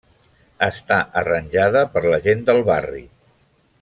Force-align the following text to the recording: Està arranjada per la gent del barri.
Està 0.67 0.97
arranjada 1.21 1.83
per 1.97 2.03
la 2.07 2.21
gent 2.29 2.43
del 2.49 2.63
barri. 2.71 3.05